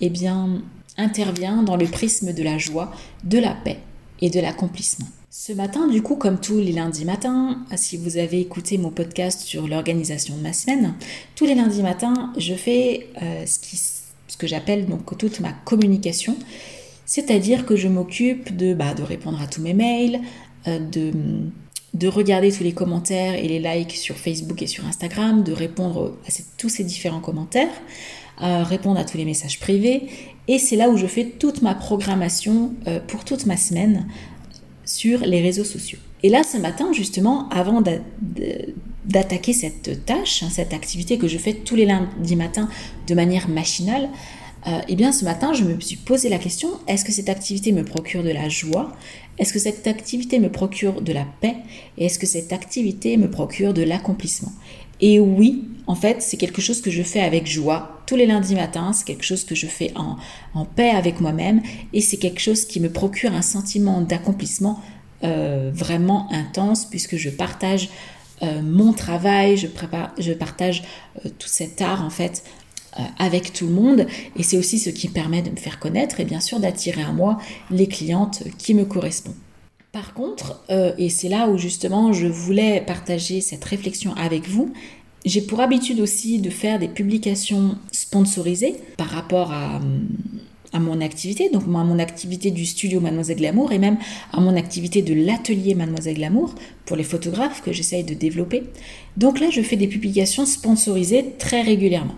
eh 0.00 0.10
bien, 0.10 0.62
intervient 0.98 1.62
dans 1.62 1.76
le 1.76 1.86
prisme 1.86 2.34
de 2.34 2.42
la 2.42 2.58
joie, 2.58 2.92
de 3.24 3.38
la 3.38 3.54
paix 3.54 3.78
et 4.20 4.30
de 4.30 4.40
l'accomplissement. 4.40 5.06
Ce 5.30 5.52
matin, 5.52 5.86
du 5.86 6.02
coup, 6.02 6.16
comme 6.16 6.40
tous 6.40 6.58
les 6.58 6.72
lundis 6.72 7.04
matins, 7.04 7.58
si 7.76 7.96
vous 7.96 8.16
avez 8.16 8.40
écouté 8.40 8.78
mon 8.78 8.90
podcast 8.90 9.42
sur 9.42 9.68
l'organisation 9.68 10.36
de 10.36 10.42
ma 10.42 10.52
semaine, 10.52 10.94
tous 11.36 11.44
les 11.44 11.54
lundis 11.54 11.82
matins, 11.82 12.32
je 12.38 12.54
fais 12.54 13.08
euh, 13.22 13.44
ce, 13.46 13.58
qui, 13.58 13.76
ce, 13.76 14.36
que 14.36 14.46
j'appelle 14.46 14.86
donc 14.86 15.16
toute 15.18 15.40
ma 15.40 15.52
communication, 15.52 16.36
c'est-à-dire 17.04 17.66
que 17.66 17.76
je 17.76 17.88
m'occupe 17.88 18.56
de, 18.56 18.74
bah, 18.74 18.94
de 18.94 19.02
répondre 19.02 19.40
à 19.40 19.46
tous 19.46 19.60
mes 19.60 19.74
mails, 19.74 20.20
euh, 20.66 20.78
de, 20.78 21.12
de 21.94 22.08
regarder 22.08 22.50
tous 22.50 22.64
les 22.64 22.72
commentaires 22.72 23.34
et 23.34 23.48
les 23.48 23.58
likes 23.58 23.96
sur 23.96 24.16
Facebook 24.16 24.62
et 24.62 24.66
sur 24.66 24.86
Instagram, 24.86 25.42
de 25.42 25.52
répondre 25.52 26.16
à 26.26 26.30
tous 26.56 26.68
ces 26.68 26.84
différents 26.84 27.20
commentaires, 27.20 27.68
euh, 28.42 28.62
répondre 28.62 28.98
à 28.98 29.04
tous 29.04 29.16
les 29.16 29.24
messages 29.24 29.60
privés. 29.60 30.08
Et 30.48 30.58
c'est 30.58 30.76
là 30.76 30.88
où 30.88 30.96
je 30.96 31.06
fais 31.06 31.24
toute 31.24 31.62
ma 31.62 31.74
programmation 31.74 32.72
pour 33.06 33.24
toute 33.24 33.44
ma 33.44 33.58
semaine 33.58 34.06
sur 34.86 35.20
les 35.20 35.42
réseaux 35.42 35.64
sociaux. 35.64 35.98
Et 36.22 36.30
là, 36.30 36.42
ce 36.42 36.56
matin, 36.56 36.92
justement, 36.92 37.48
avant 37.50 37.82
d'attaquer 39.04 39.52
cette 39.52 40.04
tâche, 40.06 40.42
hein, 40.42 40.48
cette 40.50 40.72
activité 40.72 41.18
que 41.18 41.28
je 41.28 41.38
fais 41.38 41.52
tous 41.52 41.76
les 41.76 41.84
lundis 41.84 42.36
matins 42.36 42.68
de 43.06 43.14
manière 43.14 43.48
machinale, 43.48 44.08
euh, 44.66 44.80
eh 44.88 44.96
bien, 44.96 45.12
ce 45.12 45.24
matin, 45.24 45.52
je 45.52 45.62
me 45.62 45.78
suis 45.80 45.96
posé 45.96 46.28
la 46.28 46.38
question 46.38 46.68
est-ce 46.88 47.04
que 47.04 47.12
cette 47.12 47.28
activité 47.28 47.70
me 47.72 47.84
procure 47.84 48.24
de 48.24 48.30
la 48.30 48.48
joie? 48.48 48.92
Est-ce 49.38 49.52
que 49.52 49.60
cette 49.60 49.86
activité 49.86 50.40
me 50.40 50.50
procure 50.50 51.00
de 51.00 51.12
la 51.12 51.24
paix? 51.40 51.56
Et 51.96 52.06
est-ce 52.06 52.18
que 52.18 52.26
cette 52.26 52.52
activité 52.52 53.16
me 53.16 53.30
procure 53.30 53.72
de 53.72 53.82
l'accomplissement? 53.82 54.52
Et 55.00 55.20
oui, 55.20 55.64
en 55.86 55.94
fait, 55.94 56.22
c'est 56.22 56.36
quelque 56.36 56.60
chose 56.60 56.80
que 56.80 56.90
je 56.90 57.02
fais 57.02 57.20
avec 57.20 57.46
joie. 57.46 58.02
Tous 58.06 58.16
les 58.16 58.26
lundis 58.26 58.54
matins, 58.54 58.92
c'est 58.92 59.04
quelque 59.04 59.24
chose 59.24 59.44
que 59.44 59.54
je 59.54 59.66
fais 59.66 59.92
en, 59.94 60.64
paix 60.64 60.90
avec 60.90 61.20
moi-même. 61.20 61.62
Et 61.92 62.00
c'est 62.00 62.16
quelque 62.16 62.40
chose 62.40 62.64
qui 62.64 62.80
me 62.80 62.90
procure 62.90 63.32
un 63.32 63.42
sentiment 63.42 64.00
d'accomplissement 64.00 64.80
euh, 65.24 65.70
vraiment 65.72 66.30
intense 66.32 66.84
puisque 66.84 67.16
je 67.16 67.28
partage 67.28 67.88
euh, 68.42 68.62
mon 68.62 68.92
travail, 68.92 69.56
je, 69.56 69.66
partage 70.32 70.84
euh, 71.24 71.28
tout 71.38 71.48
cet 71.48 71.82
art 71.82 72.04
en 72.04 72.10
fait 72.10 72.44
avec 73.18 73.52
tout 73.52 73.66
le 73.66 73.72
monde. 73.72 74.06
Et 74.36 74.42
c'est 74.42 74.58
aussi 74.58 74.78
ce 74.78 74.90
qui 74.90 75.08
me 75.08 75.12
permet 75.12 75.40
de 75.40 75.50
me 75.50 75.56
faire 75.56 75.78
connaître 75.78 76.18
et 76.18 76.24
bien 76.24 76.40
sûr 76.40 76.58
d'attirer 76.58 77.02
à 77.02 77.12
moi 77.12 77.38
les 77.70 77.86
clientes 77.86 78.42
qui 78.58 78.74
me 78.74 78.84
correspondent. 78.84 79.36
Par 79.92 80.12
contre, 80.12 80.62
euh, 80.70 80.92
et 80.98 81.08
c'est 81.08 81.28
là 81.28 81.48
où 81.48 81.56
justement 81.56 82.12
je 82.12 82.26
voulais 82.26 82.82
partager 82.86 83.40
cette 83.40 83.64
réflexion 83.64 84.12
avec 84.14 84.46
vous, 84.46 84.72
j'ai 85.24 85.40
pour 85.40 85.60
habitude 85.60 86.00
aussi 86.00 86.40
de 86.40 86.50
faire 86.50 86.78
des 86.78 86.88
publications 86.88 87.76
sponsorisées 87.90 88.76
par 88.96 89.08
rapport 89.08 89.52
à, 89.52 89.80
mon 90.78 91.00
activité, 91.00 91.48
donc 91.50 91.64
à 91.64 91.84
mon 91.84 91.98
activité 91.98 92.50
du 92.50 92.64
studio 92.64 93.00
Mademoiselle 93.00 93.38
Glamour 93.38 93.72
et 93.72 93.78
même 93.78 93.96
à 94.32 94.40
mon 94.40 94.54
activité 94.56 95.02
de 95.02 95.14
l'atelier 95.14 95.74
Mademoiselle 95.74 96.16
Glamour 96.16 96.54
pour 96.84 96.96
les 96.96 97.02
photographes 97.02 97.62
que 97.62 97.72
j'essaye 97.72 98.04
de 98.04 98.14
développer. 98.14 98.64
Donc 99.16 99.40
là, 99.40 99.48
je 99.50 99.60
fais 99.62 99.76
des 99.76 99.88
publications 99.88 100.46
sponsorisées 100.46 101.32
très 101.38 101.62
régulièrement. 101.62 102.14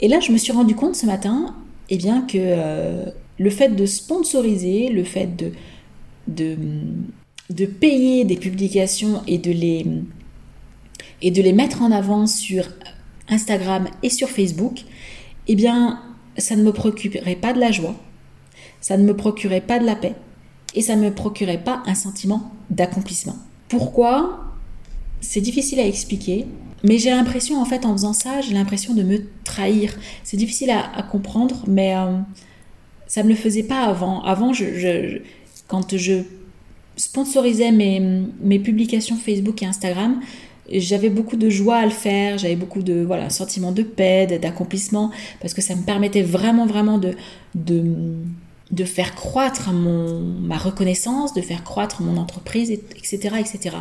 Et 0.00 0.08
là, 0.08 0.20
je 0.20 0.30
me 0.30 0.36
suis 0.36 0.52
rendu 0.52 0.74
compte 0.74 0.94
ce 0.94 1.06
matin, 1.06 1.56
eh 1.88 1.96
bien, 1.96 2.20
que 2.22 2.36
euh, 2.38 3.06
le 3.38 3.50
fait 3.50 3.74
de 3.74 3.86
sponsoriser, 3.86 4.90
le 4.90 5.02
fait 5.02 5.34
de, 5.34 5.52
de, 6.28 6.56
de 7.50 7.66
payer 7.66 8.24
des 8.24 8.36
publications 8.36 9.22
et 9.26 9.38
de, 9.38 9.52
les, 9.52 9.86
et 11.22 11.30
de 11.30 11.42
les 11.42 11.52
mettre 11.52 11.82
en 11.82 11.90
avant 11.90 12.26
sur 12.26 12.68
Instagram 13.28 13.88
et 14.02 14.10
sur 14.10 14.28
Facebook, 14.28 14.80
eh 15.48 15.54
bien, 15.54 16.02
ça 16.38 16.56
ne 16.56 16.62
me 16.62 16.72
procurait 16.72 17.36
pas 17.36 17.52
de 17.52 17.60
la 17.60 17.70
joie, 17.70 17.94
ça 18.80 18.96
ne 18.96 19.04
me 19.04 19.16
procurait 19.16 19.60
pas 19.60 19.78
de 19.78 19.86
la 19.86 19.96
paix 19.96 20.14
et 20.74 20.82
ça 20.82 20.96
ne 20.96 21.02
me 21.02 21.14
procurait 21.14 21.62
pas 21.62 21.82
un 21.86 21.94
sentiment 21.94 22.52
d'accomplissement. 22.70 23.36
Pourquoi? 23.68 24.42
C'est 25.20 25.40
difficile 25.40 25.80
à 25.80 25.86
expliquer, 25.86 26.46
mais 26.84 26.98
j'ai 26.98 27.10
l'impression, 27.10 27.60
en 27.60 27.64
fait, 27.64 27.86
en 27.86 27.92
faisant 27.92 28.12
ça, 28.12 28.40
j'ai 28.42 28.52
l'impression 28.52 28.94
de 28.94 29.02
me 29.02 29.26
trahir. 29.44 29.96
C'est 30.22 30.36
difficile 30.36 30.70
à, 30.70 31.02
comprendre, 31.02 31.64
mais 31.66 31.96
euh, 31.96 32.18
ça 33.06 33.22
ne 33.22 33.28
me 33.28 33.32
le 33.32 33.38
faisait 33.38 33.62
pas 33.62 33.84
avant. 33.84 34.22
Avant, 34.22 34.52
je 34.52 35.20
quand 35.68 35.96
je 35.96 36.22
sponsorisais 36.96 37.72
mes, 37.72 38.00
mes 38.40 38.58
publications 38.58 39.16
Facebook 39.16 39.62
et 39.62 39.66
Instagram, 39.66 40.20
j'avais 40.72 41.10
beaucoup 41.10 41.36
de 41.36 41.48
joie 41.48 41.76
à 41.76 41.84
le 41.84 41.90
faire, 41.90 42.38
j'avais 42.38 42.56
beaucoup 42.56 42.82
de 42.82 43.04
voilà, 43.04 43.30
sentiment 43.30 43.72
de 43.72 43.82
paix, 43.82 44.26
d'accomplissement, 44.40 45.10
parce 45.40 45.54
que 45.54 45.62
ça 45.62 45.74
me 45.74 45.82
permettait 45.82 46.22
vraiment, 46.22 46.66
vraiment 46.66 46.98
de, 46.98 47.12
de, 47.54 47.84
de 48.70 48.84
faire 48.84 49.14
croître 49.14 49.72
mon, 49.72 50.20
ma 50.20 50.56
reconnaissance, 50.56 51.34
de 51.34 51.40
faire 51.40 51.62
croître 51.62 52.02
mon 52.02 52.16
entreprise, 52.16 52.70
etc. 52.70 53.36
etc. 53.38 53.76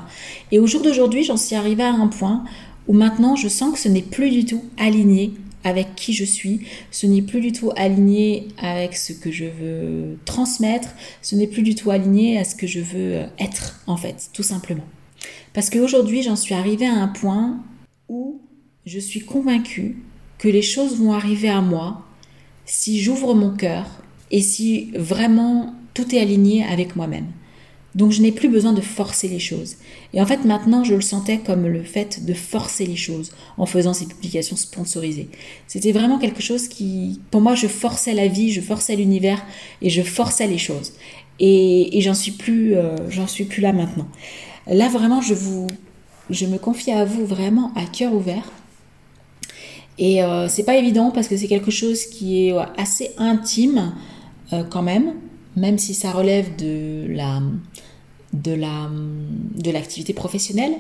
Et 0.51 0.59
au 0.59 0.67
jour 0.67 0.81
d'aujourd'hui, 0.81 1.23
j'en 1.23 1.37
suis 1.37 1.55
arrivée 1.55 1.83
à 1.83 1.93
un 1.93 2.07
point 2.07 2.43
où 2.87 2.93
maintenant 2.93 3.35
je 3.35 3.47
sens 3.47 3.73
que 3.73 3.79
ce 3.79 3.89
n'est 3.89 4.03
plus 4.03 4.29
du 4.29 4.45
tout 4.45 4.63
aligné 4.77 5.33
avec 5.65 5.95
qui 5.95 6.13
je 6.13 6.23
suis, 6.23 6.61
ce 6.91 7.07
n'est 7.07 7.23
plus 7.23 7.41
du 7.41 7.51
tout 7.51 7.71
aligné 7.75 8.47
avec 8.57 8.95
ce 8.95 9.11
que 9.11 9.31
je 9.31 9.45
veux 9.45 10.17
transmettre, 10.23 10.89
ce 11.21 11.35
n'est 11.35 11.47
plus 11.47 11.63
du 11.63 11.75
tout 11.75 11.89
aligné 11.91 12.37
à 12.37 12.45
ce 12.45 12.55
que 12.55 12.67
je 12.67 12.79
veux 12.79 13.15
euh, 13.15 13.25
être 13.39 13.81
en 13.87 13.97
fait, 13.97 14.29
tout 14.31 14.43
simplement. 14.43 14.85
Parce 15.53 15.69
qu'aujourd'hui, 15.69 16.21
j'en 16.21 16.35
suis 16.35 16.53
arrivée 16.53 16.85
à 16.85 16.93
un 16.93 17.07
point 17.07 17.59
où 18.07 18.39
je 18.85 18.99
suis 18.99 19.21
convaincue 19.21 19.97
que 20.37 20.47
les 20.47 20.61
choses 20.61 20.97
vont 20.97 21.13
arriver 21.13 21.49
à 21.49 21.61
moi 21.61 22.05
si 22.65 23.01
j'ouvre 23.01 23.33
mon 23.33 23.55
cœur 23.55 23.85
et 24.29 24.41
si 24.41 24.91
vraiment 24.95 25.73
tout 25.95 26.13
est 26.13 26.19
aligné 26.19 26.63
avec 26.63 26.95
moi-même. 26.95 27.27
Donc 27.95 28.11
je 28.11 28.21
n'ai 28.21 28.33
plus 28.33 28.49
besoin 28.49 28.73
de 28.73 28.81
forcer 28.81 29.29
les 29.29 29.39
choses. 29.39 29.77
Et 30.13 30.21
en 30.21 30.25
fait 30.25 30.43
maintenant 30.43 30.83
je 30.83 30.93
le 30.93 31.01
sentais 31.01 31.39
comme 31.39 31.65
le 31.65 31.81
fait 31.83 32.25
de 32.25 32.33
forcer 32.33 32.85
les 32.85 32.97
choses 32.97 33.31
en 33.57 33.65
faisant 33.65 33.93
ces 33.93 34.05
publications 34.05 34.57
sponsorisées. 34.57 35.29
C'était 35.67 35.93
vraiment 35.93 36.19
quelque 36.19 36.41
chose 36.41 36.67
qui, 36.67 37.21
pour 37.31 37.41
moi, 37.41 37.55
je 37.55 37.67
forçais 37.67 38.13
la 38.13 38.27
vie, 38.27 38.51
je 38.51 38.61
forçais 38.61 38.95
l'univers 38.95 39.43
et 39.81 39.89
je 39.89 40.01
forçais 40.01 40.47
les 40.47 40.57
choses. 40.57 40.93
Et, 41.39 41.99
j'en 42.01 42.13
suis 42.13 42.31
plus, 42.31 42.75
euh, 42.75 42.95
j'en 43.09 43.27
suis 43.27 43.45
plus 43.45 43.61
là 43.61 43.73
maintenant. 43.73 44.07
Là 44.67 44.89
vraiment 44.89 45.21
je 45.21 45.33
vous, 45.33 45.67
je 46.29 46.45
me 46.45 46.57
confie 46.57 46.91
à 46.91 47.05
vous 47.05 47.25
vraiment 47.25 47.71
à 47.75 47.85
cœur 47.85 48.13
ouvert. 48.13 48.51
Et 49.97 50.21
euh, 50.21 50.49
c'est 50.49 50.63
pas 50.63 50.75
évident 50.75 51.11
parce 51.11 51.27
que 51.27 51.37
c'est 51.37 51.47
quelque 51.47 51.71
chose 51.71 52.05
qui 52.05 52.47
est 52.47 52.53
assez 52.77 53.11
intime 53.17 53.93
euh, 54.53 54.63
quand 54.63 54.81
même, 54.81 55.13
même 55.55 55.77
si 55.77 55.93
ça 55.93 56.11
relève 56.11 56.55
de 56.57 57.05
la 57.09 57.41
de 58.43 58.53
la 58.53 58.89
de 59.55 59.71
l'activité 59.71 60.13
professionnelle. 60.13 60.73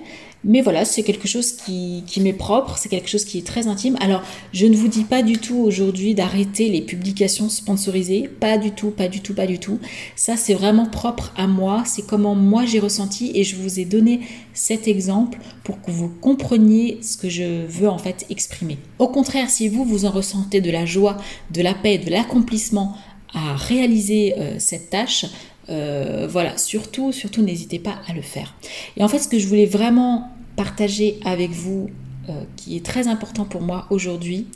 Mais 0.43 0.61
voilà 0.61 0.85
c'est 0.85 1.01
quelque 1.01 1.27
chose 1.27 1.53
qui, 1.53 2.03
qui 2.05 2.21
m'est 2.21 2.33
propre 2.33 2.77
c'est 2.77 2.89
quelque 2.89 3.09
chose 3.09 3.25
qui 3.25 3.39
est 3.39 3.47
très 3.47 3.67
intime. 3.67 3.97
Alors 3.99 4.21
je 4.53 4.65
ne 4.65 4.75
vous 4.75 4.87
dis 4.87 5.03
pas 5.03 5.23
du 5.23 5.37
tout 5.37 5.57
aujourd'hui 5.57 6.13
d'arrêter 6.13 6.69
les 6.69 6.81
publications 6.81 7.49
sponsorisées. 7.49 8.29
Pas 8.39 8.57
du 8.57 8.71
tout 8.71 8.91
pas 8.91 9.07
du 9.07 9.21
tout 9.21 9.33
pas 9.33 9.47
du 9.47 9.59
tout. 9.59 9.79
Ça 10.15 10.35
c'est 10.37 10.53
vraiment 10.53 10.85
propre 10.85 11.33
à 11.37 11.47
moi. 11.47 11.83
C'est 11.85 12.05
comment 12.05 12.35
moi 12.35 12.65
j'ai 12.65 12.79
ressenti. 12.79 13.31
Et 13.33 13.43
je 13.43 13.55
vous 13.55 13.79
ai 13.79 13.85
donné 13.85 14.21
cet 14.53 14.87
exemple 14.87 15.39
pour 15.63 15.81
que 15.81 15.91
vous 15.91 16.09
compreniez 16.09 16.99
ce 17.01 17.17
que 17.17 17.29
je 17.29 17.65
veux 17.65 17.89
en 17.89 17.97
fait 17.97 18.25
exprimer. 18.29 18.77
Au 18.99 19.07
contraire 19.07 19.49
si 19.49 19.69
vous 19.69 19.85
vous 19.85 20.05
en 20.05 20.11
ressentez 20.11 20.61
de 20.61 20.71
la 20.71 20.85
joie 20.85 21.17
de 21.51 21.61
la 21.61 21.73
paix 21.73 21.97
de 21.97 22.09
l'accomplissement 22.09 22.95
à 23.35 23.55
réaliser 23.55 24.33
euh, 24.37 24.55
cette 24.59 24.89
tâche, 24.89 25.25
euh, 25.69 26.27
voilà, 26.29 26.57
surtout, 26.57 27.11
surtout 27.11 27.41
n'hésitez 27.41 27.79
pas 27.79 27.95
à 28.07 28.13
le 28.13 28.21
faire. 28.21 28.55
Et 28.97 29.03
en 29.03 29.07
fait, 29.07 29.19
ce 29.19 29.27
que 29.27 29.39
je 29.39 29.47
voulais 29.47 29.65
vraiment 29.65 30.31
partager 30.55 31.19
avec 31.25 31.51
vous, 31.51 31.89
euh, 32.29 32.43
qui 32.55 32.75
est 32.77 32.85
très 32.85 33.07
important 33.07 33.45
pour 33.45 33.61
moi 33.61 33.87
aujourd'hui, 33.89 34.47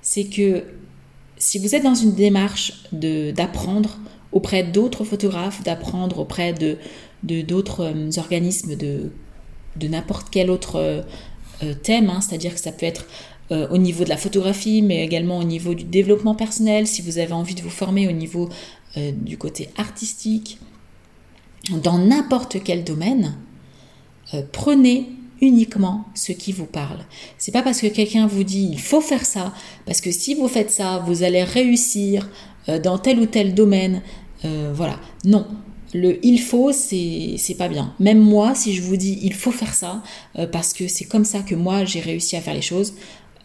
c'est 0.00 0.24
que 0.24 0.64
si 1.36 1.58
vous 1.58 1.74
êtes 1.74 1.82
dans 1.82 1.94
une 1.94 2.14
démarche 2.14 2.84
d'apprendre 2.92 3.98
auprès 4.30 4.62
d'autres 4.62 5.04
photographes, 5.04 5.62
d'apprendre 5.62 6.20
auprès 6.20 6.52
de 6.52 6.78
d'autres 7.22 7.94
organismes 8.18 8.74
de, 8.74 9.12
de 9.76 9.88
n'importe 9.88 10.28
quel 10.30 10.50
autre 10.50 11.04
thème, 11.84 12.10
hein, 12.10 12.20
c'est-à-dire 12.20 12.54
que 12.54 12.60
ça 12.60 12.72
peut 12.72 12.86
être 12.86 13.06
euh, 13.52 13.68
au 13.68 13.76
niveau 13.76 14.04
de 14.04 14.08
la 14.08 14.16
photographie, 14.16 14.80
mais 14.80 15.04
également 15.04 15.38
au 15.38 15.44
niveau 15.44 15.74
du 15.74 15.84
développement 15.84 16.34
personnel, 16.34 16.86
si 16.86 17.02
vous 17.02 17.18
avez 17.18 17.32
envie 17.32 17.54
de 17.54 17.60
vous 17.60 17.70
former 17.70 18.08
au 18.08 18.12
niveau 18.12 18.48
euh, 18.96 19.12
du 19.12 19.38
côté 19.38 19.68
artistique, 19.76 20.58
dans 21.82 21.98
n'importe 21.98 22.62
quel 22.62 22.84
domaine, 22.84 23.36
euh, 24.34 24.42
prenez 24.52 25.08
uniquement 25.40 26.04
ce 26.14 26.32
qui 26.32 26.52
vous 26.52 26.66
parle. 26.66 27.00
C'est 27.38 27.52
pas 27.52 27.62
parce 27.62 27.80
que 27.80 27.88
quelqu'un 27.88 28.26
vous 28.26 28.44
dit 28.44 28.68
il 28.70 28.80
faut 28.80 29.00
faire 29.00 29.24
ça, 29.24 29.52
parce 29.86 30.00
que 30.00 30.12
si 30.12 30.34
vous 30.34 30.48
faites 30.48 30.70
ça, 30.70 31.02
vous 31.06 31.22
allez 31.22 31.42
réussir 31.42 32.28
dans 32.84 32.96
tel 32.96 33.18
ou 33.18 33.26
tel 33.26 33.52
domaine. 33.52 34.02
voilà. 34.44 35.00
Non. 35.24 35.46
Le 35.94 36.24
il 36.24 36.40
faut, 36.40 36.72
c'est 36.72 37.56
pas 37.58 37.68
bien. 37.68 37.94
Même 38.00 38.18
moi, 38.18 38.54
si 38.54 38.74
je 38.74 38.82
vous 38.82 38.96
dis 38.96 39.18
il 39.22 39.34
faut 39.34 39.50
faire 39.50 39.74
ça, 39.74 40.02
euh, 40.38 40.46
parce 40.46 40.72
que 40.72 40.88
c'est 40.88 41.04
comme 41.04 41.24
ça 41.24 41.40
que 41.40 41.54
moi 41.54 41.84
j'ai 41.84 42.00
réussi 42.00 42.36
à 42.36 42.40
faire 42.40 42.54
les 42.54 42.62
choses, 42.62 42.94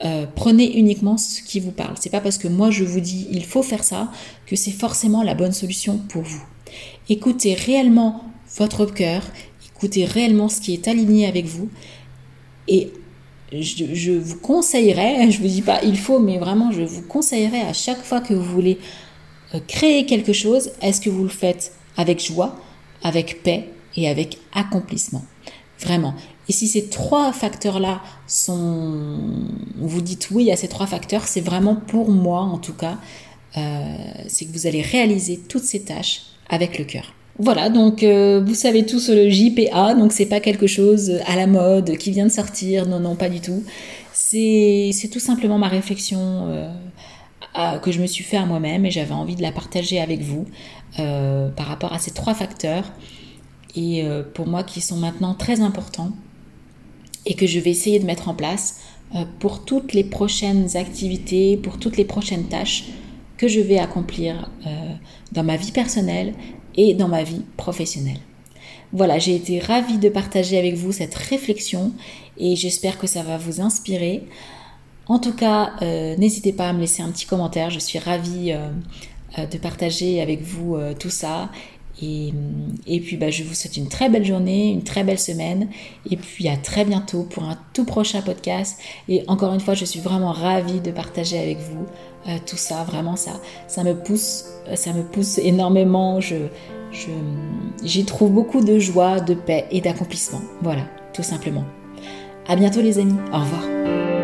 euh, 0.06 0.25
prenez 0.36 0.77
uniquement 0.77 1.18
ce 1.18 1.42
qui 1.42 1.60
vous 1.60 1.72
parle. 1.72 1.96
C'est 2.00 2.10
pas 2.10 2.22
parce 2.22 2.38
que 2.38 2.48
moi 2.48 2.70
je 2.70 2.84
vous 2.84 3.00
dis 3.00 3.27
il 3.32 3.44
faut 3.46 3.63
faire 3.63 3.84
ça 3.84 4.12
que 4.46 4.56
c'est 4.56 4.72
forcément 4.72 5.24
la 5.24 5.34
bonne 5.34 5.54
solution 5.54 5.98
pour 6.10 6.22
vous. 6.22 6.44
Écoutez 7.10 7.56
réellement 7.56 8.24
votre 8.58 8.86
cœur, 8.86 9.24
écoutez 9.74 10.06
réellement 10.06 10.50
ce 10.50 10.62
qui 10.62 10.74
est 10.74 10.88
aligné 10.88 11.27
avec 11.27 11.46
vous 11.46 11.70
et 12.68 12.92
je, 13.51 14.12
vous 14.12 14.38
conseillerais, 14.38 15.32
je 15.32 15.39
vous 15.39 15.48
dis 15.48 15.62
pas 15.62 15.82
il 15.84 15.98
faut, 15.98 16.20
mais 16.20 16.38
vraiment 16.38 16.72
je 16.72 16.84
vous 16.84 17.01
conseillerais 17.01 17.62
à 17.62 17.74
chaque 17.74 18.04
fois 18.04 18.22
que 18.22 18.34
vous 18.34 18.44
voulez 18.44 18.77
euh, 19.56 19.60
créer 19.68 20.06
quelque 20.06 20.34
chose, 20.34 20.72
est-ce 20.82 21.01
que 21.01 21.10
vous 21.10 21.24
le 21.24 21.30
faites 21.30 21.74
avec 21.96 22.24
joie, 22.24 22.56
avec 23.01 23.42
paix 23.42 23.70
et 23.96 24.10
avec 24.10 24.38
accomplissement? 24.54 25.24
Vraiment. 25.79 26.13
Et 26.50 26.53
si 26.53 26.67
ces 26.67 26.88
trois 26.88 27.31
facteurs-là 27.34 28.01
sont... 28.25 29.19
Vous 29.79 30.01
dites 30.01 30.29
oui 30.31 30.51
à 30.51 30.55
ces 30.55 30.67
trois 30.67 30.88
facteurs, 30.88 31.27
c'est 31.27 31.41
vraiment 31.41 31.75
pour 31.75 32.10
moi 32.10 32.41
en 32.41 32.57
tout 32.57 32.74
cas, 32.74 32.98
euh, 33.57 33.96
c'est 34.27 34.46
que 34.46 34.51
vous 34.51 34.67
allez 34.67 34.81
réaliser 34.81 35.38
toutes 35.38 35.63
ces 35.63 35.81
tâches 35.81 36.22
avec 36.50 36.77
le 36.79 36.86
cœur. 36.86 37.13
Voilà, 37.39 37.69
donc 37.69 38.01
euh, 38.01 38.43
vous 38.43 38.55
savez 38.55 38.86
tout 38.86 39.00
sur 39.00 39.13
le 39.13 39.29
JPA, 39.29 39.93
donc 39.93 40.12
c'est 40.12 40.25
pas 40.25 40.39
quelque 40.39 40.65
chose 40.65 41.19
à 41.27 41.36
la 41.36 41.46
mode 41.46 41.96
qui 41.98 42.10
vient 42.10 42.25
de 42.25 42.31
sortir, 42.31 42.88
non, 42.88 43.00
non, 43.00 43.15
pas 43.15 43.29
du 43.29 43.41
tout. 43.41 43.63
C'est 44.13 45.10
tout 45.12 45.19
simplement 45.19 45.60
ma 45.60 45.67
réflexion 45.67 46.48
euh, 46.48 47.79
que 47.79 47.91
je 47.91 48.01
me 48.01 48.07
suis 48.07 48.24
fait 48.24 48.38
à 48.38 48.46
moi-même 48.46 48.86
et 48.86 48.91
j'avais 48.91 49.13
envie 49.13 49.36
de 49.36 49.43
la 49.43 49.51
partager 49.51 50.00
avec 50.00 50.22
vous 50.22 50.46
par 50.96 51.67
rapport 51.67 51.93
à 51.93 52.00
ces 52.00 52.12
trois 52.12 52.34
facteurs 52.34 52.91
et 53.75 54.03
pour 54.33 54.47
moi 54.47 54.63
qui 54.63 54.81
sont 54.81 54.97
maintenant 54.97 55.33
très 55.33 55.62
importants 55.62 56.12
et 57.27 57.36
que 57.36 57.45
je 57.45 57.59
vais 57.59 57.71
essayer 57.71 58.00
de 58.00 58.05
mettre 58.05 58.29
en 58.29 58.33
place 58.33 58.79
euh, 59.15 59.25
pour 59.39 59.63
toutes 59.63 59.93
les 59.93 60.03
prochaines 60.03 60.75
activités, 60.75 61.57
pour 61.57 61.77
toutes 61.77 61.97
les 61.97 62.05
prochaines 62.05 62.45
tâches 62.45 62.86
que 63.38 63.47
je 63.47 63.59
vais 63.59 63.77
accomplir 63.77 64.50
euh, 64.65 64.69
dans 65.33 65.43
ma 65.43 65.57
vie 65.57 65.71
personnelle 65.71 66.33
et 66.75 66.93
dans 66.93 67.07
ma 67.07 67.24
vie 67.24 67.43
professionnelle. 67.57 68.19
Voilà, 68.93 69.19
j'ai 69.19 69.36
été 69.36 69.59
ravie 69.59 69.97
de 69.97 70.09
partager 70.09 70.57
avec 70.57 70.75
vous 70.75 70.91
cette 70.91 71.13
réflexion 71.13 71.91
et 72.38 72.55
j'espère 72.55 72.97
que 72.97 73.07
ça 73.07 73.24
va 73.24 73.38
vous 73.38 73.62
inspirer. 73.62 74.24
En 75.07 75.19
tout 75.19 75.33
cas, 75.33 75.74
euh, 75.81 76.15
n'hésitez 76.17 76.53
pas 76.53 76.69
à 76.69 76.74
me 76.74 76.79
laisser 76.79 77.01
un 77.01 77.12
petit 77.12 77.25
commentaire, 77.25 77.69
je 77.69 77.79
suis 77.79 78.00
ravie 78.00 78.53
de 79.38 79.57
partager 79.57 80.21
avec 80.21 80.41
vous 80.41 80.77
tout 81.00 81.09
ça 81.09 81.51
et, 82.01 83.00
puis 83.00 83.18
bah, 83.18 83.30
je 83.30 83.44
vous 83.44 83.54
souhaite 83.54 83.77
une 83.77 83.88
très 83.88 84.10
belle 84.10 84.25
journée, 84.25 84.70
une 84.72 84.84
très 84.84 85.04
belle 85.04 85.20
semaine. 85.20 85.70
Et 86.10 86.18
puis 86.18 86.48
à 86.48 86.58
très 86.58 86.86
bientôt 86.86 87.24
pour 87.24 87.44
un 87.44 87.58
tout 87.74 87.86
prochain 87.86 88.22
podcast. 88.22 88.80
Et 89.10 89.24
encore 89.27 89.54
une 89.54 89.60
fois, 89.60 89.74
je 89.74 89.86
suis 89.86 90.00
vraiment 90.00 90.32
ravie 90.32 90.80
de 90.80 90.92
partager 90.92 91.39
avec 91.39 91.58
vous 91.58 91.86
euh, 92.27 92.38
tout 92.46 92.58
ça. 92.58 92.84
Vraiment, 92.84 93.16
ça, 93.16 93.32
ça 93.68 93.84
me 93.84 93.96
pousse, 93.96 94.46
ça 94.75 94.94
me 94.94 95.04
pousse 95.04 95.39
énormément. 95.39 96.20
J'y 97.84 98.06
trouve 98.06 98.32
beaucoup 98.32 98.63
de 98.63 98.77
joie, 98.80 99.20
de 99.20 99.34
paix 99.34 99.66
et 99.72 99.82
d'accomplissement. 99.82 100.42
Voilà, 100.62 100.84
tout 101.13 101.24
simplement. 101.24 101.66
À 102.48 102.56
bientôt 102.56 102.82
les 102.82 103.00
amis. 103.00 103.18
Au 103.34 103.39
revoir. 103.39 104.16